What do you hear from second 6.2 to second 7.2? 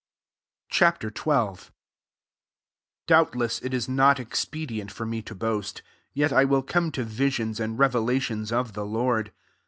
I will come to